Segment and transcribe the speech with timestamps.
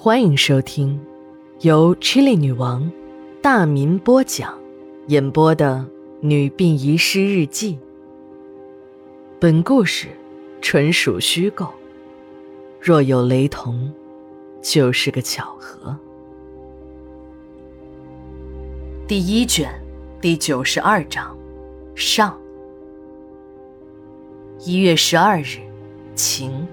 [0.00, 0.96] 欢迎收听
[1.62, 2.88] 由 Chili 女王
[3.42, 4.56] 大民播讲、
[5.08, 5.84] 演播的
[6.24, 7.74] 《女病遗失日记》。
[9.40, 10.06] 本故事
[10.62, 11.66] 纯属虚构，
[12.80, 13.92] 若有雷同，
[14.62, 15.98] 就是个巧合。
[19.08, 19.68] 第一卷
[20.20, 21.36] 第九十二章
[21.96, 22.38] 上。
[24.60, 25.58] 一月十二日，
[26.14, 26.64] 晴。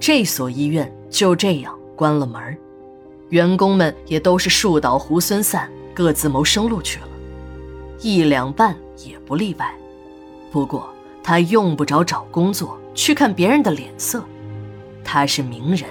[0.00, 2.40] 这所医院就这样关了门
[3.28, 7.06] 员工们也都是树倒猢狲散，各自谋生路去了。
[8.00, 8.74] 一两半
[9.04, 9.74] 也不例外。
[10.50, 10.88] 不过
[11.22, 14.24] 他用不着找工作去看别人的脸色，
[15.04, 15.84] 他是名人，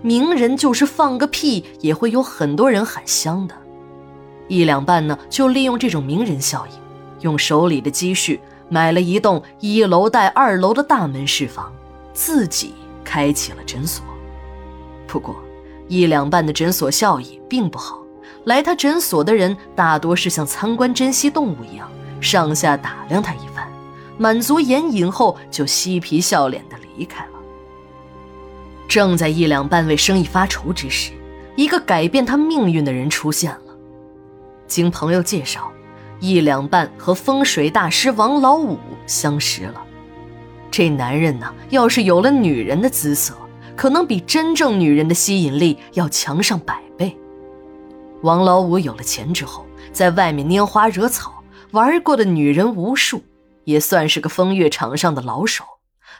[0.00, 3.54] 名人就是放个屁也会有很多人喊香的。
[4.48, 6.72] 一两半呢，就利用这种名人效应，
[7.20, 11.70] 用手里的积蓄买了一栋一楼带二楼的大门市房，
[12.14, 12.72] 自己。
[13.04, 14.02] 开启了诊所，
[15.12, 15.36] 不过
[15.88, 18.02] 一两半的诊所效益并不好。
[18.44, 21.86] 来他诊所的人大多是像参观珍稀动物一样，
[22.18, 23.70] 上下打量他一番，
[24.16, 27.32] 满足眼瘾后就嬉皮笑脸的离开了。
[28.88, 31.12] 正在一两半为生意发愁之时，
[31.56, 33.76] 一个改变他命运的人出现了。
[34.66, 35.70] 经朋友介绍，
[36.20, 39.82] 一两半和风水大师王老五相识了。
[40.70, 43.34] 这男人呢，要是有了女人的姿色，
[43.76, 47.16] 可能比真正女人的吸引力要强上百倍。
[48.22, 51.42] 王老五有了钱之后，在外面拈花惹草，
[51.72, 53.22] 玩过的女人无数，
[53.64, 55.64] 也算是个风月场上的老手。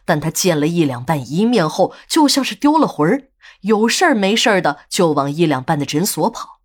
[0.04, 3.22] 但他见了一两半一面后，就像是丢了魂儿，
[3.60, 6.58] 有事儿没事儿的就往一两半的诊所跑。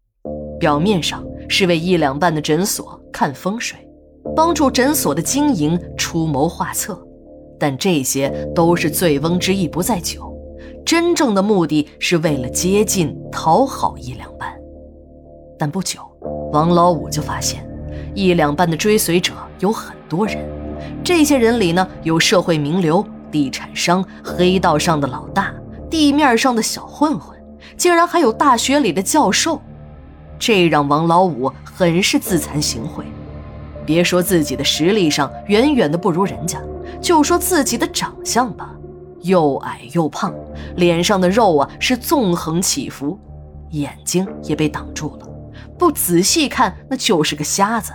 [0.59, 3.77] 表面上是为一两半的诊所看风水，
[4.35, 6.99] 帮助诊所的经营出谋划策。
[7.59, 10.35] 但这些都是醉翁之意不在酒，
[10.87, 14.55] 真正的目的是为了接近、讨好一两半。
[15.59, 15.99] 但不久，
[16.53, 17.61] 王老五就发现，
[18.15, 20.37] 一两半的追随者有很多人，
[21.03, 25.53] 这些人里呢，有社会名流、地产商、黑道上的老大、
[25.89, 27.37] 地面上的小混混，
[27.75, 29.61] 竟然还有大学里的教授，
[30.39, 33.03] 这让王老五很是自惭形秽。
[33.85, 36.57] 别说自己的实力上远远的不如人家。
[37.01, 38.73] 就说自己的长相吧，
[39.27, 40.33] 又矮又胖，
[40.75, 43.19] 脸上的肉啊是纵横起伏，
[43.71, 45.27] 眼睛也被挡住了，
[45.77, 47.91] 不仔细看那就是个瞎子。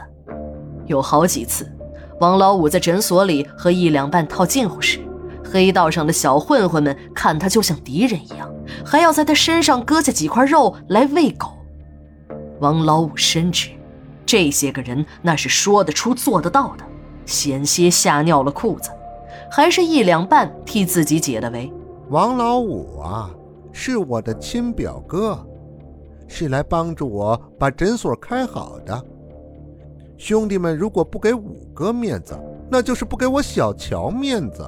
[0.86, 1.70] 有好几次，
[2.20, 5.00] 王老五在诊所里和一两半套近乎时，
[5.44, 8.50] 黑道上的小混混们看他就像敌人一样，
[8.84, 11.52] 还要在他身上割下几块肉来喂狗。
[12.60, 13.70] 王老五深知，
[14.24, 16.84] 这些个人那是说得出做得到的。
[17.24, 18.90] 险些吓尿了裤子，
[19.54, 21.70] 还是一两半替自己解的围。
[22.08, 23.30] 王老五啊，
[23.70, 25.46] 是我的亲表哥，
[26.26, 29.04] 是来帮助我把诊所开好的。
[30.16, 32.34] 兄弟们如果不给五哥面子，
[32.70, 34.64] 那就是不给我小乔面子。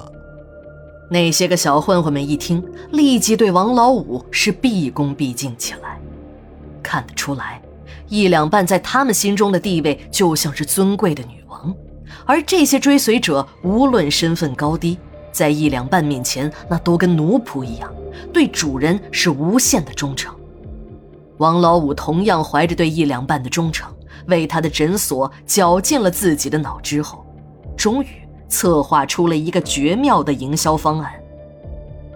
[1.09, 5.99] 那些个小混混们一听，立即对王老五是毕恭毕敬起来。
[6.83, 7.59] 看得出来，
[8.07, 11.44] 一两半在他们心中的地位就像是尊贵的女王。
[12.25, 14.97] 而这些追随者无论身份高低，
[15.31, 17.93] 在一两半面前，那都跟奴仆一样，
[18.33, 20.33] 对主人是无限的忠诚。
[21.37, 23.93] 王老五同样怀着对一两半的忠诚，
[24.27, 27.25] 为他的诊所绞尽了自己的脑汁后，
[27.75, 28.07] 终于
[28.47, 31.11] 策划出了一个绝妙的营销方案。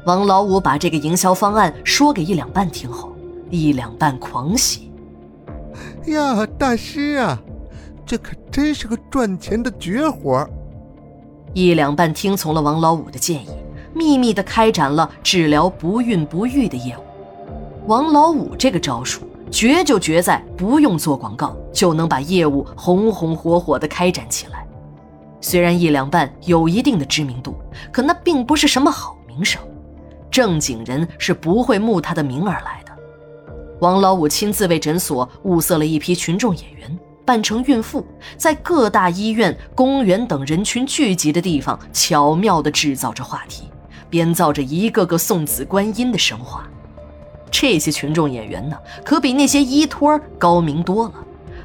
[0.05, 3.13] 王老五把这个营销方案说给一两半听后，
[3.49, 4.89] 一两半狂喜
[6.07, 7.39] ：“呀，大师啊！”
[8.09, 10.49] 这可真是个赚钱的绝活
[11.53, 13.49] 一两半听从了王老五的建议，
[13.93, 17.01] 秘密的开展了治疗不孕不育的业务。
[17.85, 19.21] 王老五这个招数
[19.51, 24.65] 绝就绝在不用做广告就能把业务红红火火的开展起来。
[25.39, 27.53] 虽然一两半有一定的知名度，
[27.91, 29.61] 可那并不是什么好名声，
[30.31, 32.91] 正经人是不会慕他的名而来的。
[33.81, 36.99] 王老五亲自为诊所物色了一批群众演员。
[37.29, 38.03] 扮成孕妇，
[38.37, 43.69] 在各大医院、公园等人群聚集的地方，巧妙地制造着话题，
[44.09, 46.67] 编造着一个个送子观音的神话。
[47.51, 51.13] 这些群众演员呢，可比那些医托高明多了，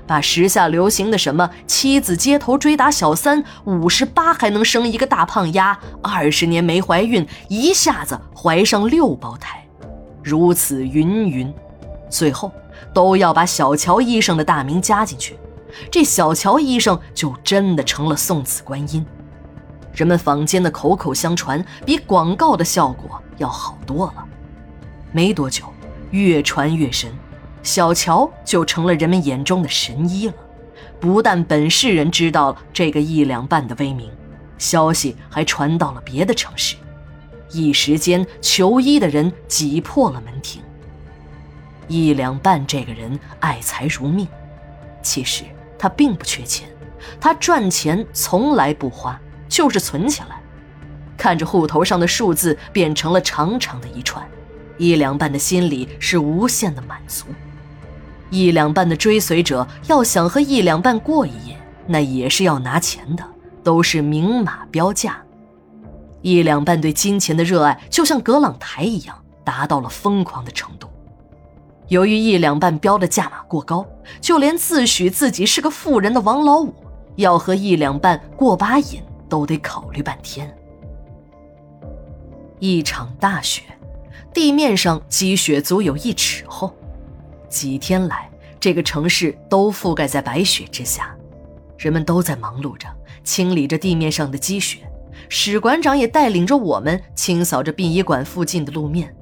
[0.06, 9.66] 把时下流行的什么妻子街头追打小三，五十八还能生一个大胖丫，二十年没怀孕，一下子怀上六胞胎，
[10.22, 11.50] 如此云云，
[12.10, 12.52] 最后
[12.92, 15.38] 都要把小乔医生的大名加进去。
[15.90, 19.04] 这小乔医生就真的成了送子观音，
[19.92, 24.24] 人们坊间的口口相传比广告的效果要好多了。
[25.12, 25.64] 没多久，
[26.10, 27.12] 越传越神，
[27.62, 30.34] 小乔就成了人们眼中的神医了。
[31.00, 34.10] 不但本市人知道了这个一两半的威名，
[34.58, 36.76] 消息还传到了别的城市，
[37.50, 40.62] 一时间求医的人挤破了门庭。
[41.86, 44.26] 一两半这个人爱财如命，
[45.02, 45.44] 其实
[45.84, 46.66] 他并不缺钱，
[47.20, 49.20] 他赚钱从来不花，
[49.50, 50.40] 就是存起来。
[51.14, 54.26] 看着户头上的数字变成了长长的一串，
[54.78, 57.26] 一两半的心里是无限的满足。
[58.30, 61.54] 一两半的追随者要想和一两半过一夜，
[61.86, 63.22] 那也是要拿钱的，
[63.62, 65.18] 都是明码标价。
[66.22, 70.88] 一两半对金钱的热爱就像葛朗台一样，达到了疯狂的程度。
[71.88, 73.86] 由于一两半标的价码过高，
[74.20, 76.74] 就连自诩自己是个富人的王老五，
[77.16, 80.52] 要和一两半过把瘾都得考虑半天。
[82.58, 83.62] 一场大雪，
[84.32, 86.74] 地面上积雪足有一尺厚。
[87.48, 91.14] 几天来，这个城市都覆盖在白雪之下，
[91.76, 92.88] 人们都在忙碌着
[93.22, 94.78] 清理着地面上的积雪。
[95.28, 99.14] 史馆长也带领着我们清扫着殡仪馆附近的路面。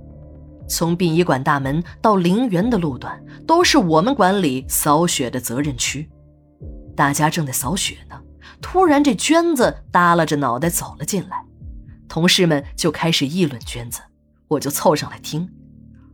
[0.72, 6.08] 从殡仪馆大门到陵园的路段，都是我们管理扫雪的责任区。
[6.96, 8.18] 大家正在扫雪呢，
[8.62, 11.44] 突然这娟子耷拉着脑袋走了进来，
[12.08, 14.00] 同事们就开始议论娟子，
[14.48, 15.50] 我就凑上来听。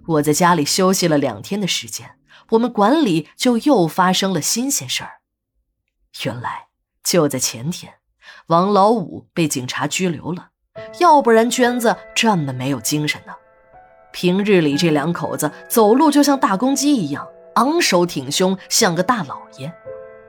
[0.08, 2.16] 我在家里休息了两天的时间，
[2.50, 5.20] 我们管理就又发生了新鲜事儿。
[6.24, 6.66] 原来
[7.04, 7.94] 就在前天，
[8.48, 10.48] 王老五被警察拘留了，
[10.98, 13.32] 要不然娟子这么没有精神呢？
[14.12, 19.72] 平日里这两口子走路就像大公鸡一样，昂首挺胸，像个大老爷，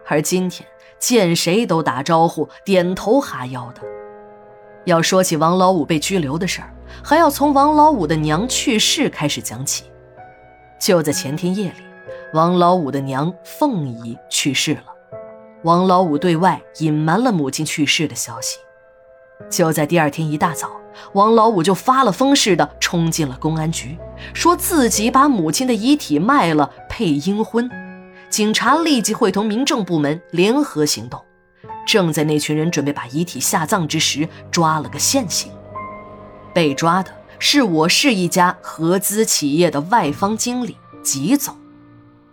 [0.08, 0.68] 而今天
[1.00, 3.82] 见谁都打招呼、点头哈腰的。
[4.86, 6.74] 要说起王老五被拘留的事儿，
[7.04, 9.86] 还要从王老五的娘去世开始讲起。
[10.80, 11.84] 就在前天夜里，
[12.34, 14.86] 王老五的娘凤姨去世了，
[15.64, 18.58] 王老五对外隐瞒了母亲去世的消息。
[19.50, 20.70] 就在第二天一大早，
[21.14, 23.98] 王老五就发了疯似的冲进了公安局，
[24.34, 27.70] 说自己把母亲的遗体卖了配阴婚。
[28.30, 31.20] 警察立即会同民政部门联合行动。
[31.88, 35.52] 正在那群人准备把遗体下葬之时，抓了个现行。
[36.54, 41.56] 被抓的是我市一家合资企业的外方经理吉总。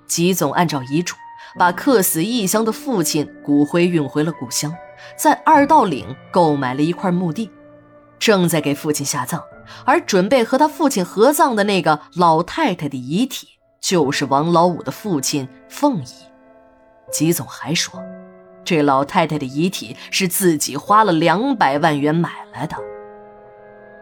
[0.07, 1.17] 吉总按照遗嘱，
[1.59, 4.75] 把客死异乡的父亲骨灰运回了故乡，
[5.17, 7.51] 在二道岭购买了一块墓地，
[8.19, 9.43] 正在给父亲下葬。
[9.85, 13.49] 而准备和他父亲合葬的那个老太太的遗体，
[13.81, 16.09] 就是王老五的父亲凤姨。
[17.11, 18.03] 吉总还说。
[18.65, 22.77] 这老太太的遗体是自己花了两百万元买来的。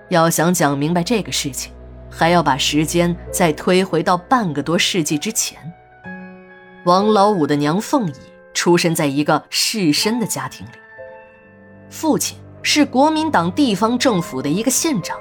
[0.09, 1.71] 要想讲明白这个事情，
[2.11, 5.59] 还要把时间再推回到半个多世纪之前。
[6.87, 8.15] 王老五的娘凤姨
[8.55, 10.71] 出生在一个士绅的家庭里，
[11.91, 15.17] 父亲是国民党地方政府的一个县长，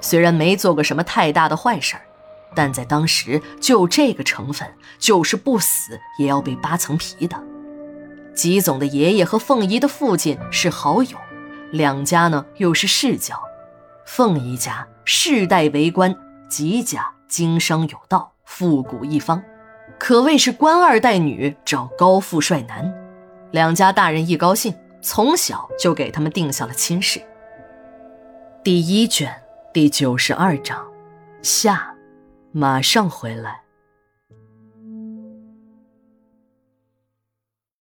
[0.00, 2.02] 虽然没做过什么太大的坏事儿，
[2.54, 4.66] 但在当时就这个成分，
[4.98, 7.36] 就是不死也要被扒层皮的。
[8.34, 11.16] 吉总的爷爷和凤仪的父亲是好友，
[11.70, 13.34] 两家呢又是世交。
[14.06, 16.16] 凤姨家世代为官，
[16.48, 19.42] 吉家经商有道，富古一方，
[19.98, 22.92] 可谓是官二代女找高富帅男。
[23.50, 27.20] 两家大人一高兴，从小就给他们定下了亲事。
[28.62, 29.42] 第一卷
[29.72, 30.86] 第九十二章，
[31.42, 31.94] 下，
[32.52, 33.59] 马上回来。